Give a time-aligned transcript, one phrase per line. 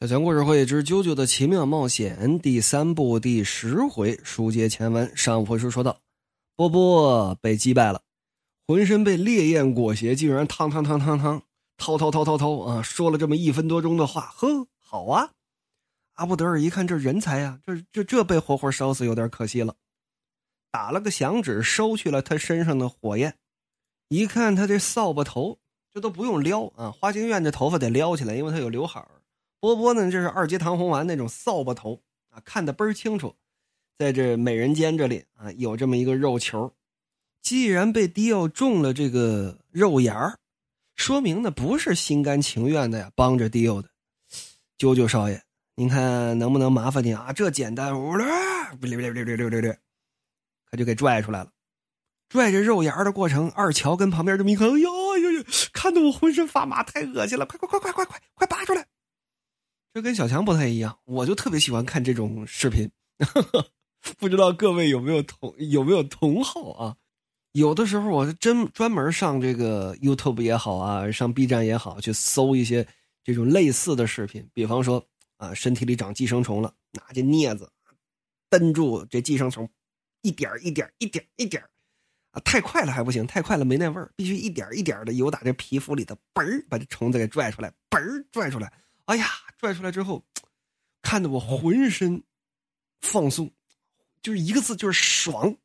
[0.00, 5.14] 小强故事会之《啾啾的奇妙冒险》第三部第十回书接前文。
[5.14, 6.00] 上回书说到，
[6.56, 8.00] 波波被击败了，
[8.66, 11.42] 浑身被烈焰裹挟，竟然汤汤汤汤汤
[11.76, 12.80] 滔滔滔滔滔啊！
[12.80, 15.32] 说了这么一分多钟的话，呵，好啊！
[16.14, 19.74] 阿布德尔一看这人才啊，这这这被活活烧死有点可惜了，
[20.70, 23.36] 打了个响指，收去了他身上的火焰。
[24.08, 25.58] 一看他这扫把头，
[25.92, 26.90] 这都不用撩啊！
[26.90, 29.19] 花京院这头发得撩起来，因为他有刘海儿。
[29.60, 30.10] 波波呢？
[30.10, 33.36] 这是二阶唐红丸那种扫把头啊，看得倍儿清楚。
[33.98, 36.74] 在这美人尖这里啊，有这么一个肉球。
[37.42, 40.38] 既然被迪奥中了这个肉眼儿，
[40.96, 43.88] 说明呢不是心甘情愿的呀，帮着迪奥的。
[44.78, 45.42] 啾啾少爷，
[45.74, 47.32] 您看能不能麻烦您啊？
[47.32, 49.76] 这简单，呜啦，溜溜溜溜溜溜溜，
[50.70, 51.50] 可就给拽出来了。
[52.30, 57.44] 拽着肉眼儿的过程，二乔跟旁边这么一看，哎呀呀呀，看得我浑身发麻，太恶心了！
[57.44, 58.86] 快快快快快快快拔出来！
[59.92, 62.88] 这跟小强不太一样，我就特别喜欢看这种视频，
[64.18, 66.96] 不知道各位有没有同有没有同好啊？
[67.52, 72.86] 有的时候我是真专门上这个 YouTube 也好啊，上 B 站也好，去搜一些
[73.24, 74.48] 这种类似的视频。
[74.54, 75.04] 比方说
[75.38, 77.68] 啊，身体里长寄生虫了，拿这镊子
[78.48, 79.68] 蹬住这寄生虫，
[80.22, 81.60] 一点一点一点一点
[82.30, 88.72] 啊，太快了还不行，太快了没那味儿，必须一点一点的由打这皮肤里的嘣儿把这虫子给拽出来，嘣儿拽出来。
[89.10, 89.26] 哎呀，
[89.58, 90.24] 拽出来之后，
[91.02, 92.22] 看得我浑身
[93.00, 93.50] 放松，
[94.22, 95.56] 就是一个字，就是爽。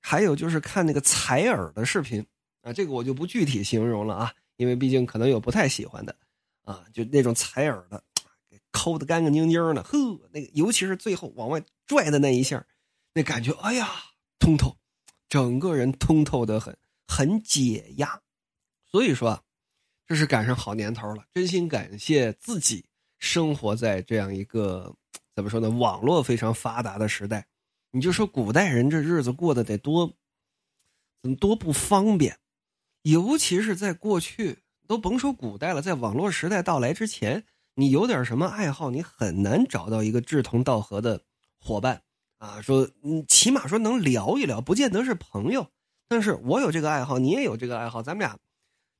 [0.00, 2.24] 还有就是看那个采耳的视频
[2.62, 6.16] 啊，这个我就不具体形容了啊，因为毕竟可能有不太喜欢的
[6.62, 8.04] 啊，就那种采耳的，
[8.70, 9.98] 抠的干干净净的，呵，
[10.30, 12.64] 那个尤其是最后往外拽的那一下，
[13.12, 13.90] 那感觉，哎呀，
[14.38, 14.78] 通透，
[15.28, 18.22] 整个人通透的很，很解压。
[18.86, 19.42] 所以说啊。
[20.10, 22.84] 这是赶上好年头了，真心感谢自己
[23.20, 24.92] 生活在这样一个
[25.36, 25.70] 怎么说呢？
[25.70, 27.46] 网络非常发达的时代。
[27.92, 30.12] 你就说古代人这日子过得得多，
[31.22, 32.36] 怎么多不方便？
[33.02, 34.58] 尤其是在过去，
[34.88, 37.44] 都甭说古代了，在网络时代到来之前，
[37.76, 41.22] 你有点什么爱好，你很难找到一个志同道合的
[41.60, 42.02] 伙伴
[42.38, 42.60] 啊。
[42.60, 45.70] 说，你，起码说能聊一聊，不见得是朋友，
[46.08, 48.36] 但是我有这个爱好，你也有这个爱好，咱们俩。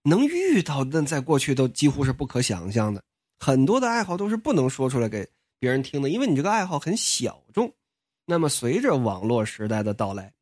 [0.04, 3.02] 能遇到那在过去都几乎是不可想象的，
[3.38, 5.28] 很多的爱好都是不能说出来给
[5.58, 7.72] 别人听的，因为你这个爱好很小众。
[8.26, 10.32] 那么随着网络时代的到来，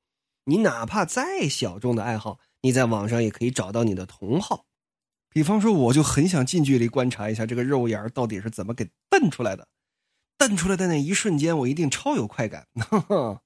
[0.45, 4.67] 你哪怕再小众的爱好，你在网上也可以找到你的同好。
[5.31, 9.67] 比方说，我就很想近距离观察一下这个肉眼到底是怎么给瞪出来的，
[10.37, 12.67] 瞪出来的那一瞬间，我一定超有快感。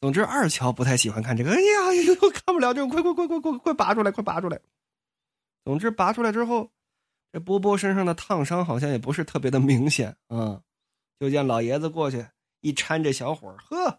[0.00, 4.60] 总之，二乔不太喜欢看这个，哎呀，呦，看不了这个，快快快快快快拔出来，快拔出来！
[5.66, 6.70] 总之，拔出来之后，
[7.32, 10.62] 这波波身上的烫伤好像也不是特别的明显啊。
[11.18, 12.24] 就见老爷子过去
[12.60, 13.98] 一搀这小伙呵，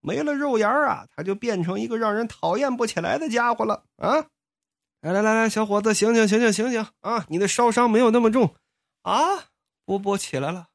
[0.00, 4.26] 没了肉芽啊，他就变成一个让人讨厌不起来的家伙了啊！
[5.02, 7.24] 来来来来，小伙子，醒醒醒醒醒醒啊！
[7.28, 8.52] 你的烧伤没有那么重
[9.02, 9.20] 啊！
[9.84, 10.70] 波波起来了，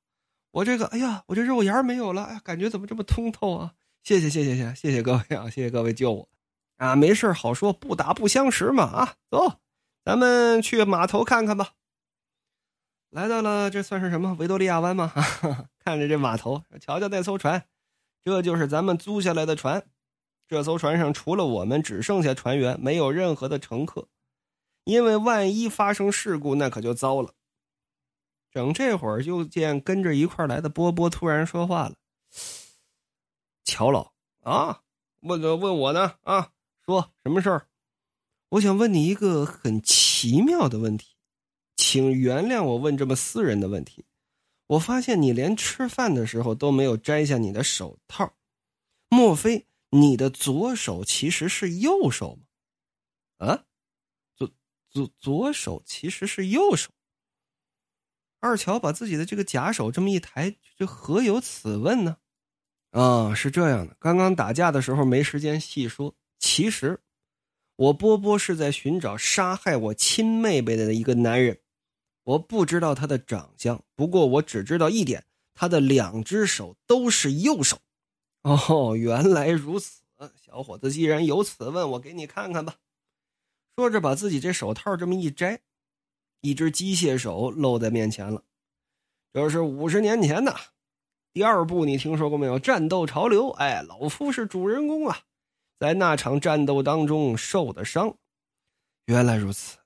[0.51, 3.73] 我这个，哎呀，我这肉芽没有了，哎，感觉怎么这么通透啊？
[4.03, 6.29] 谢谢谢谢谢谢谢各位啊，谢谢各位救我
[6.77, 6.95] 啊！
[6.95, 9.59] 没事好说，不打不相识嘛啊，走。
[10.09, 11.73] 咱们去码头看看吧。
[13.11, 14.33] 来到了，这算是什么？
[14.39, 15.13] 维多利亚湾吗？
[15.85, 17.67] 看着这码头，瞧瞧那艘船，
[18.23, 19.87] 这就是咱们租下来的船。
[20.47, 24.07] 这艘船上除了我们，只剩下船员，没有任何的乘客。
[24.83, 27.35] 因为万一发生事故，那可就糟了。
[28.49, 31.93] 整这会儿，就见跟着一块来的波波突然说话了
[33.63, 34.81] ：“乔老啊，
[35.19, 36.15] 问问我呢？
[36.23, 36.49] 啊，
[36.83, 37.67] 说什么事儿？”
[38.49, 41.15] 我想问你一个很奇妙的问题，
[41.75, 44.05] 请原谅我问这么私人的问题。
[44.65, 48.33] 我发现你连吃饭的时候都没有摘下你的手套，
[49.09, 52.35] 莫非你的左手其实是右手
[53.37, 53.47] 吗？
[53.47, 53.65] 啊，
[54.35, 54.49] 左
[54.89, 56.89] 左左手其实是右手。
[58.39, 62.17] 二乔把自己的这个假手这么一抬，这何有此问呢？
[62.89, 66.99] 啊，是这样的，刚刚打架的时候没时间细说，其实。
[67.79, 71.59] 我波波是在寻找杀害我亲妹妹的一个男人，
[72.25, 75.23] 我不知道他的长相，不过我只知道一点，
[75.53, 77.77] 他的两只手都是右手。
[78.41, 80.01] 哦，原来如此，
[80.35, 82.75] 小伙子，既然有此问，我给你看看吧。
[83.77, 85.61] 说着，把自己这手套这么一摘，
[86.41, 88.43] 一只机械手露在面前了。
[89.31, 90.53] 这是五十年前的
[91.31, 92.59] 第二部，你听说过没有？
[92.59, 95.21] 战斗潮流，哎，老夫是主人公啊。
[95.79, 98.17] 在那场战斗当中受的伤，
[99.05, 99.77] 原来如此，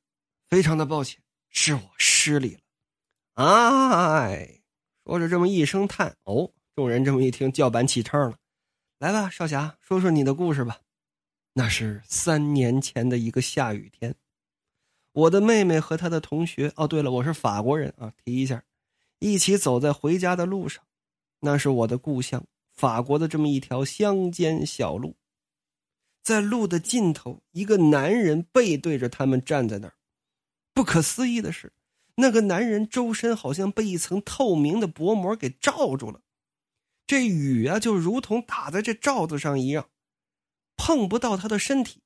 [0.50, 2.62] 非常的抱歉，是我失礼了。
[3.36, 4.62] 哎，
[5.06, 8.38] 说着这么一声叹，哦，众人这么一听，叫板起唱了。
[8.98, 10.80] 来吧，少侠，说说你的故事吧。
[11.54, 14.16] 那是三年前的一个下雨天，
[15.12, 18.63] 我的妹妹和她的同学，哦，对了，我是法国人啊，提一下，
[19.19, 20.84] 一起走在回家的路上。
[21.42, 25.16] 那是我的故乡法国的这么一条乡间小路，
[26.24, 29.94] 在路的尽头，一个男人背对着他们站在那儿。
[30.74, 31.74] 不可思议的是，
[32.16, 36.22] 那个男人周身好像被一层透明的薄膜给罩住了。
[37.06, 39.90] 这雨啊，就如同打在这罩子上一样，
[40.78, 42.02] 碰不到他的身体。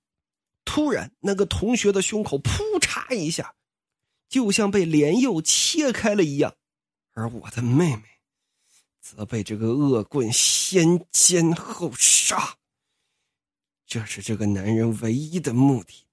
[0.65, 3.53] 突然，那个同学的胸口扑嚓一下，
[4.27, 6.55] 就像被莲釉切开了一样，
[7.13, 8.03] 而我的妹妹，
[8.99, 12.57] 则被这个恶棍先奸后杀。
[13.87, 16.05] 这是这个男人唯一的目的，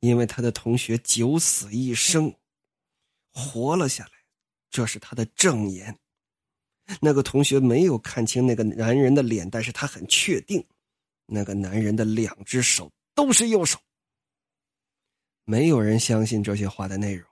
[0.00, 2.32] 因为他的同学九死一生，
[3.32, 4.12] 活了下来，
[4.68, 5.98] 这是他的证言。
[7.00, 10.62] 那个同学没有看清那个男人的脸，但是他很确定，
[11.24, 13.78] 那个男人的两只手都是右手。
[15.44, 17.26] 没有人相信这些话的内容，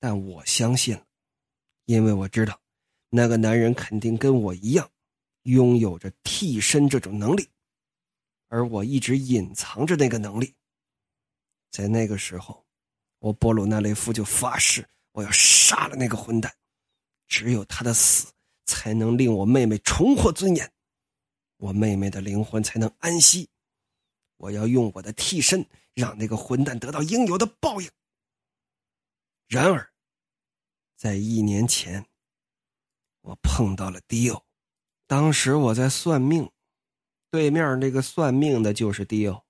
[0.00, 1.06] 但我相信了，
[1.84, 2.60] 因为我知道，
[3.08, 4.90] 那个男人肯定跟我一样，
[5.44, 7.48] 拥有着替身这种能力，
[8.52, 10.54] 而我一直隐藏着那个能力。
[11.70, 12.66] 在那个时候，
[13.18, 16.54] 我波鲁纳雷夫就发誓，我要杀了那个混蛋，
[17.26, 18.30] 只有他的死。
[18.64, 20.72] 才能令我妹妹重获尊严，
[21.56, 23.50] 我妹妹的灵魂才能安息。
[24.36, 27.90] 我要用我的替身，让那个混蛋得到应有的报应。
[29.48, 29.92] 然而，
[30.96, 32.06] 在一年前，
[33.22, 34.44] 我碰到了迪欧。
[35.08, 36.48] 当时我在算命，
[37.32, 39.42] 对面那个算命的就是迪欧。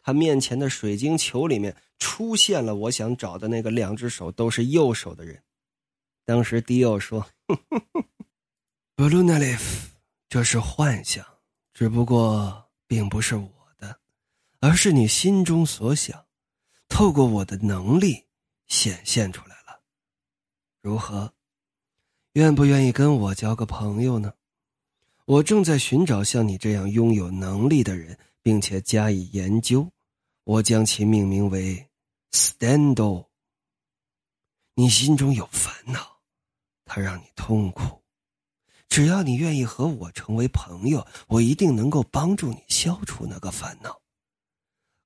[0.00, 5.42] 他面前的水晶球里面出现了我想找的那个两只手都是右手的人。
[6.24, 7.26] 当时迪欧说。
[8.94, 9.96] 布鲁纳列夫，
[10.28, 11.24] 这是幻想，
[11.72, 13.98] 只不过并不是我的，
[14.60, 16.26] 而是你心中所想，
[16.86, 18.26] 透过我的能力
[18.66, 19.80] 显现出来了。
[20.82, 21.32] 如何？
[22.34, 24.32] 愿不愿意跟我交个朋友呢？
[25.30, 29.88] 我正在寻找像你这样拥有能力的人，并且加以研究。
[30.42, 31.88] 我将其命名为
[32.32, 33.28] Stando。
[34.74, 36.18] 你心中有烦恼，
[36.84, 38.02] 它让你痛苦。
[38.88, 44.02] 只要你愿意和我成为朋友，我一定能够帮助你消除那个烦恼。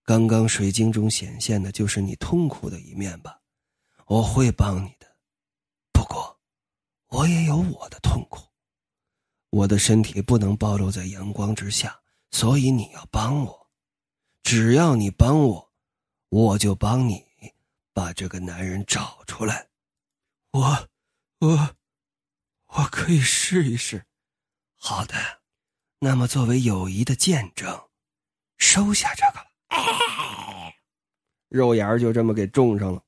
[0.04, 3.38] 刚刚水晶中显现的就是你痛苦的一面吧？
[4.06, 5.06] 我会帮你的，
[5.92, 6.40] 不过
[7.08, 8.40] 我也有我的痛苦。
[9.54, 12.00] 我的身体不能暴露在阳光之下，
[12.32, 13.70] 所以你要帮我。
[14.42, 15.72] 只要你帮我，
[16.28, 17.24] 我就帮你
[17.92, 19.68] 把这个男人找出来。
[20.50, 20.88] 我，
[21.38, 21.76] 我。
[22.66, 24.04] 我可以试一试，
[24.74, 25.14] 好的，
[26.00, 27.80] 那么作为友谊的见证，
[28.58, 30.74] 收下这个吧。
[31.48, 33.00] 肉眼就这么给种上了。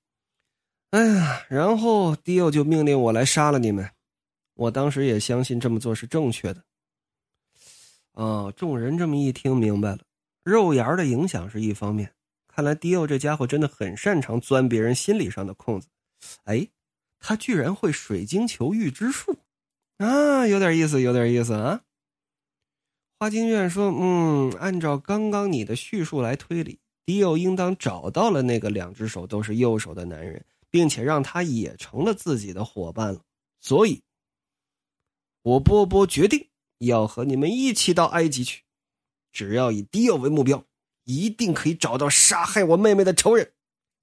[0.90, 3.90] 哎呀，然后迪奥就命令我来杀了你们。
[4.56, 6.64] 我当时也相信这么做是正确的。
[8.12, 10.00] 哦，众人这么一听明白了，
[10.42, 12.12] 肉眼的影响是一方面，
[12.48, 15.88] 看来迪欧这家伙真的很擅长钻别人心理上的空子。
[16.44, 16.66] 哎，
[17.20, 19.38] 他居然会水晶球预知术。
[19.98, 21.82] 啊，有点意思，有点意思啊！
[23.18, 33.20] 花京院说：“嗯，按照刚刚你的叙述来推理，迪欧应当找到了那个两只手都是右手的男人，并且让他也成了自己的伙伴了。
[33.60, 34.02] 所以，
[35.46, 36.48] 我波波决定
[36.78, 38.64] 要和你们一起到埃及去。
[39.30, 40.64] 只要以迪奥为目标，
[41.04, 43.52] 一定可以找到杀害我妹妹的仇人。”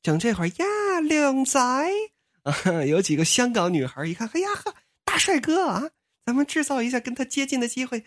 [0.02, 1.60] 整这会儿呀，靓仔
[2.44, 4.74] 啊， 有几个香港女孩一看，哎呀呵。
[5.04, 5.92] 大帅哥啊，
[6.26, 8.06] 咱们制造一下跟他接近的机会。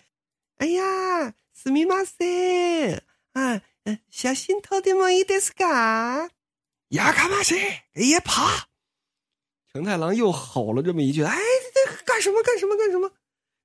[0.57, 3.61] 哎呀，斯密马塞啊，
[4.09, 6.31] 小心偷的莫伊德斯卡，
[6.89, 7.55] 亚卡马塞，
[7.95, 8.69] 也爬。
[9.73, 11.39] 承太郎又吼了这么一句：“哎，
[12.07, 12.43] 干什么？
[12.43, 12.75] 干什么？
[12.77, 13.13] 干什么？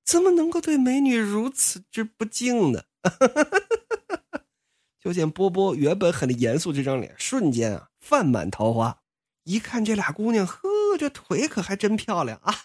[0.04, 2.84] 怎么能够对美女如此之不敬呢？”
[5.00, 9.02] 就见波波原本很严肃这张脸，瞬间啊泛满桃花。
[9.46, 12.56] 一看这俩姑娘，呵，这腿可还真漂亮啊！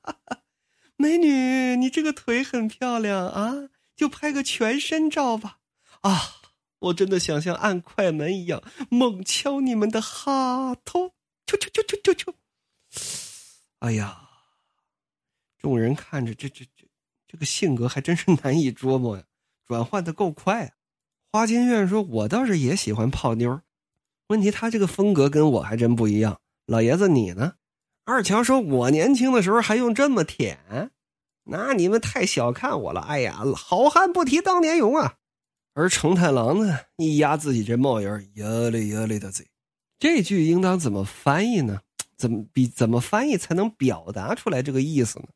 [0.96, 5.58] 美女，你这个腿很漂亮啊，就拍个全身照吧。
[6.00, 6.36] 啊，
[6.78, 11.08] 我真的想像按快门一样猛敲你们的哈头，
[11.46, 12.32] 啾啾啾啾啾啾。
[13.80, 14.21] 哎呀，
[15.62, 16.86] 众人看着这这这
[17.28, 19.22] 这个性格还真是难以捉摸呀，
[19.64, 20.70] 转换的够快啊。
[21.30, 23.62] 花间院说：“我倒是也喜欢泡妞，
[24.26, 26.40] 问题他这个风格跟我还真不一样。
[26.66, 27.54] 老爷子你呢？
[28.04, 30.90] 二乔说：“我年轻的时候还用这么舔？
[31.44, 33.00] 那你们太小看我了。
[33.00, 35.14] 哎呀，好汉不提当年勇啊！”
[35.74, 39.46] 而成太郎呢，一压自己这帽檐，呀嘞呀嘞的嘴。
[39.98, 41.80] 这句应当怎么翻译呢？
[42.18, 45.28] 怎么比怎么翻译才能表达出来这个意思呢？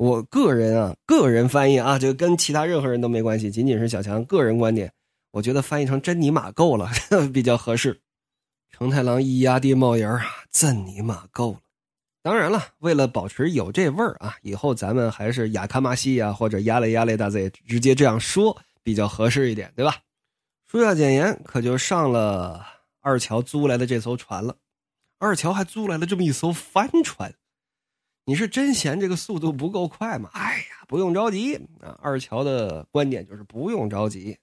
[0.00, 4.90] 我个人啊，个人翻译啊，就跟其他任何人都没关系，仅仅是小强个人观点。
[5.30, 6.88] 我觉得翻译成“真尼玛够了”
[7.34, 8.00] 比较合适。
[8.70, 11.58] 成太郎一压低帽檐啊，真尼玛够了。
[12.22, 19.96] 当然了，为了保持有这味儿啊，以后咱们还是雅卡马西呀，或者压雷压雷大嘴，直接这样说比较合适一点，对吧？
[20.66, 22.64] 说要简言，可就上了
[23.02, 24.56] 二乔租来的这艘船了。
[25.18, 27.34] 二乔还租来了这么一艘帆船。
[28.26, 30.30] 你是真嫌这个速度不够快吗？
[30.34, 31.98] 哎呀，不用着急啊！
[32.00, 34.38] 二乔的观点就是不用着急，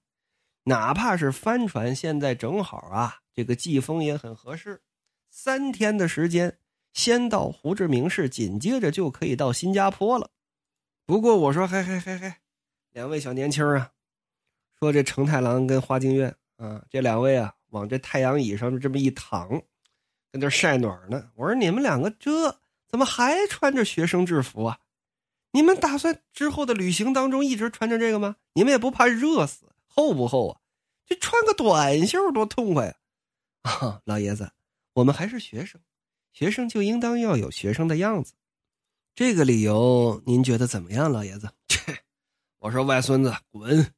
[0.64, 4.82] 哪怕是帆船，现在正好啊，这个季风也很合适。
[5.30, 6.58] 三天的时间，
[6.92, 10.32] 先到胡志明市，紧接着就可以到新加坡了。
[11.06, 12.34] 不过我说，嘿嘿嘿嘿，
[12.92, 13.92] 两位小年轻啊，
[14.80, 19.62] 说这成太郎跟花京院啊，这两位啊，往这太阳椅上这么一躺，
[20.32, 21.32] 跟这晒暖呢。
[21.36, 22.60] 我说你们两个这。
[22.88, 24.80] 怎么还穿着学生制服啊？
[25.52, 28.36] 你们打算之后的旅行当中一直穿着这个吗？
[28.54, 29.66] 你们也不怕热死？
[29.88, 30.62] 厚不厚啊？
[31.06, 32.96] 这穿个短袖多痛快呀！
[33.64, 34.52] 啊，老爷子，
[34.94, 35.82] 我们还是学生，
[36.34, 38.34] 学生就应当要有学生的样子。
[39.16, 41.50] 这个理由您觉得怎么样，老爷子？
[41.68, 42.04] 切！
[42.60, 43.94] 我说外孙子滚！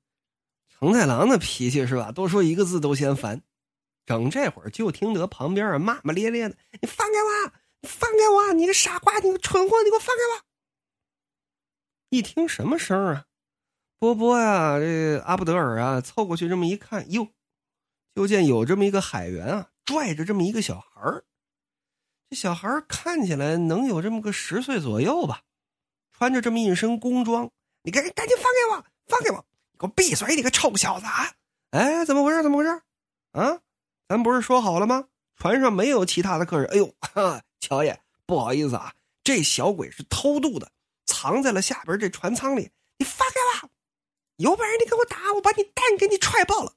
[0.70, 2.12] 成太郎的脾气是吧？
[2.12, 3.42] 多说一个字都嫌烦。
[4.06, 7.52] 整这会儿就听得旁边骂骂咧咧的：“你放开我！”
[7.84, 8.54] 放开我！
[8.54, 9.20] 你个傻瓜！
[9.20, 9.82] 你个蠢货！
[9.84, 10.44] 你给我放开我！
[12.10, 13.26] 一听什么声啊？
[14.00, 17.30] 波波呀，这阿布德尔啊，凑过去这么一看，哟，
[18.16, 21.22] 就见有这么一个海员啊，拽着这么一个小孩。
[22.30, 25.42] 这小孩看起来能有这么个十岁左右吧，
[26.12, 27.50] 穿着这么一身工装。
[27.84, 28.86] 你赶紧赶紧放开我！
[29.08, 29.46] 放开我！
[29.72, 30.36] 你给我闭嘴！
[30.36, 31.34] 你个臭小子啊！
[31.72, 32.44] 哎，怎么回事？
[32.44, 32.70] 怎么回事？
[33.32, 33.62] 啊，
[34.08, 35.08] 咱不是说好了吗？
[35.38, 36.68] 船上没有其他的客人。
[36.72, 36.94] 哎呦！
[37.60, 40.72] 乔爷，不好意思啊，这小鬼是偷渡的，
[41.06, 42.72] 藏在了下边这船舱里。
[42.98, 43.70] 你放开我！
[44.38, 46.74] 有本事你给我打，我把你蛋给你踹爆了！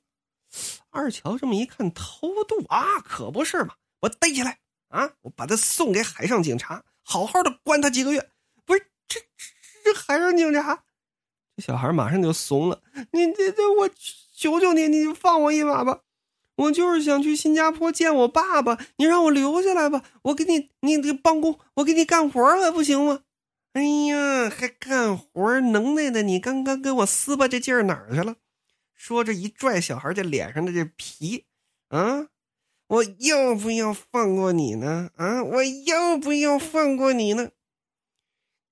[0.90, 3.74] 二乔这么一看，偷渡啊，可不是嘛！
[4.00, 4.58] 我逮起来
[4.88, 8.30] 啊，我把他送给海上警察，好好的关他几个月。
[8.64, 9.20] 不是这
[9.84, 10.84] 这海上警察，
[11.56, 12.82] 这小孩马上就怂了。
[13.12, 13.88] 你这这，我
[14.36, 16.00] 求求你，你放我一马吧！
[16.56, 23.22] 我就是想去新加坡见我爸爸，你让我留下来吧，我给你，你这帮工，我给你干活还不行吗？
[23.72, 28.36] 哎呀，还干活能耐的你，刚刚跟我撕巴这劲儿哪儿去了？
[28.94, 31.46] 说着一拽小孩这脸上的这皮，
[31.88, 32.28] 啊，
[32.86, 35.10] 我要不要放过你呢？
[35.16, 37.50] 啊，我要不要放过你呢？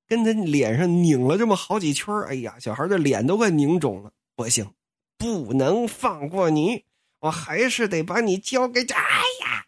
[0.06, 4.12] 跟他脸上拧了这么好几圈哎呀，小孩的脸都快拧肿了。
[4.36, 4.70] 不行，
[5.16, 6.84] 不能放过你。
[7.20, 8.94] 我还是得把你交给这。
[8.94, 9.66] 哎呀！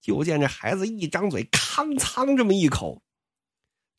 [0.00, 3.02] 就见这孩子一张嘴，康仓这么一口，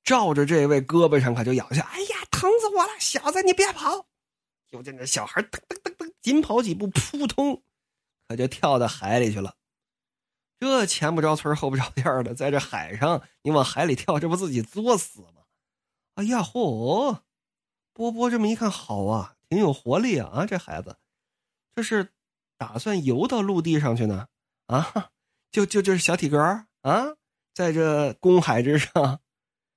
[0.04, 1.82] 照着这位胳膊上可就咬下。
[1.82, 2.92] 哎呀，疼死我了！
[3.00, 4.06] 小子，你别跑！
[4.70, 7.64] 就见这小孩噔噔噔噔，紧跑几步，扑通，
[8.28, 9.56] 可就跳到海里去了。
[10.60, 15.46] 这前不着村后不着店的，在这海上，你往海里跳，这不自己作死吗？
[16.14, 17.22] 哎呀，嚯！
[17.94, 20.30] 波波这么一看，好啊，挺有活力啊！
[20.32, 20.98] 啊，这孩子，
[21.74, 22.12] 这是。
[22.58, 24.28] 打算游到陆地上去呢？
[24.68, 25.10] 啊，
[25.52, 26.40] 就就就是小体格
[26.82, 27.16] 啊，
[27.54, 29.20] 在这公海之上。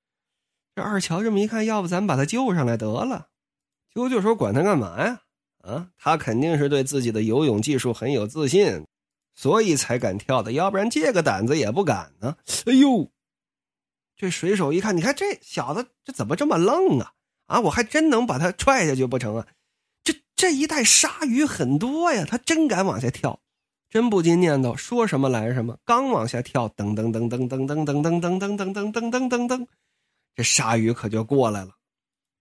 [0.75, 3.29] 这二乔这么一看，要不咱把他救上来得了？
[3.93, 5.23] 啾啾说：“管他干嘛呀？
[5.65, 8.87] 啊，他肯定是对自己的游泳技术很有自信，
[9.35, 13.11] 所以才敢跳的，要不然这个胆子也不敢呢。”哎呦，
[14.17, 17.13] 这水手一看，你看这小子这怎么这么愣啊？
[17.47, 19.47] 啊，我还真能把他踹下去不成啊？
[20.39, 23.41] 这一带鲨鱼很多呀，他真敢往下跳，
[23.91, 25.77] 真不禁念叨：说什么来什么。
[25.85, 29.67] 刚往下跳，噔噔噔噔噔噔噔噔噔噔噔噔噔噔噔，
[30.37, 31.73] 这鲨鱼可就过来了。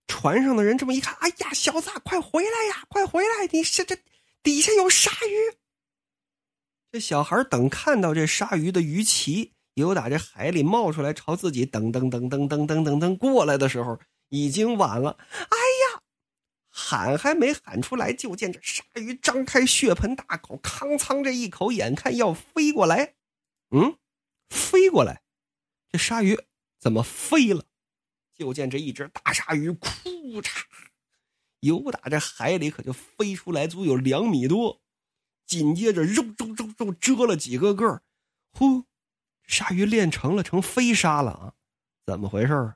[0.06, 3.50] 船上的人这么一看，哎呀，小子，快回来呀，快回来！
[3.52, 3.98] 你是这
[4.44, 5.58] 底下有鲨鱼。
[6.92, 13.98] 这小孩等看到这鲨鱼的鱼鳍由打这海里冒出来，朝自己噔噔噔噔噔噔噔噔过来的时候，
[14.30, 15.18] 已经晚了。
[15.20, 15.87] 哎呀！
[16.80, 23.16] 喊还没喊出来，就见这鲨鱼张开血盆大口，康仓这一口，眼看要飞过来。
[23.72, 23.98] 嗯，
[24.48, 25.24] 飞过来，
[25.90, 26.40] 这鲨鱼
[26.80, 27.66] 怎么飞了？
[28.36, 29.90] 就见这一只大鲨鱼，哭
[30.44, 30.62] 嚓，
[31.62, 34.80] 游打这海里，可就飞出来，足有两米多。
[35.48, 38.04] 紧接着，肉肉肉肉蛰了几个个。
[38.52, 38.86] 呼，
[39.48, 41.54] 鲨鱼练成了，成飞鲨了啊！
[42.06, 42.76] 怎么回事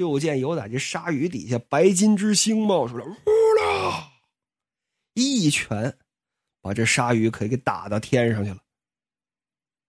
[0.00, 3.12] 就见有在这鲨鱼底下白金之星冒出来，呼
[3.60, 4.12] 啦，
[5.12, 5.98] 一拳
[6.62, 8.56] 把这鲨鱼可以给打到天上去了。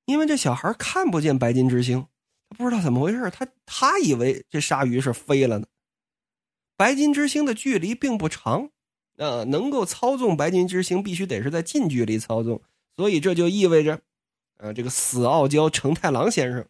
[0.04, 2.06] 因为这小孩看不见白金之星，
[2.50, 5.68] 他不知道怎么回事他他以为这鲨鱼是飞了呢。
[6.76, 8.70] 白金之星的距离并不长，
[9.16, 12.62] 啊，能够操纵白金之星必须得是在近距离操纵，
[12.98, 14.02] 所以这就意味着，
[14.58, 16.68] 啊，这个死傲娇成太郎先生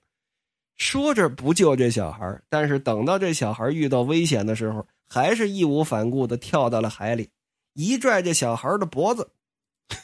[0.82, 7.30] 说着不救这小孩，但是等到这小孩遇到危险的时候，还是义无反顾的跳到了海里，
[7.76, 9.30] 一拽这小孩的脖子，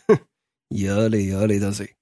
[0.07, 0.19] 哼，
[0.67, 1.96] 有理有理的嘴，